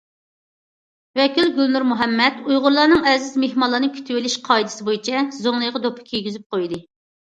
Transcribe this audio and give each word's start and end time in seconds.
ۋەكىل 1.19 1.51
گۈلنۇر 1.57 1.85
مۇھەممەد 1.89 2.39
ئۇيغۇرلارنىڭ 2.49 3.05
ئەزىز 3.11 3.37
مېھمانلارنى 3.43 3.91
كۈتۈۋېلىش 3.99 4.39
قائىدىسى 4.51 4.89
بويىچە 4.89 5.23
زۇڭلىغا 5.41 5.83
دوپپا 5.89 6.09
كىيگۈزۈپ 6.13 6.49
قويدى. 6.57 6.87